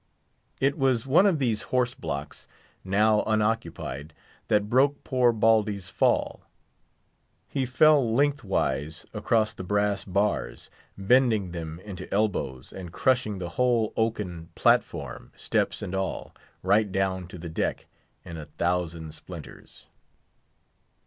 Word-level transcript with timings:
It 0.59 0.79
was 0.79 1.05
one 1.05 1.27
of 1.27 1.37
these 1.37 1.61
horse 1.69 1.93
blocks, 1.93 2.47
now 2.83 3.21
unoccupied, 3.27 4.15
that 4.47 4.67
broke 4.67 5.03
poor 5.03 5.31
Baldy's 5.31 5.91
fall. 5.91 6.41
He 7.47 7.67
fell 7.67 8.11
lengthwise 8.15 9.05
across 9.13 9.53
the 9.53 9.63
brass 9.63 10.03
bars, 10.03 10.71
bending 10.97 11.51
them 11.51 11.79
into 11.81 12.11
elbows, 12.11 12.73
and 12.73 12.91
crushing 12.91 13.37
the 13.37 13.49
whole 13.49 13.93
oaken 13.95 14.49
platform, 14.55 15.33
steps 15.37 15.83
and 15.83 15.93
all, 15.93 16.33
right 16.63 16.91
down 16.91 17.27
to 17.27 17.37
the 17.37 17.47
deck 17.49 17.85
in 18.25 18.37
a 18.37 18.47
thousand 18.57 19.13
splinters. 19.13 19.85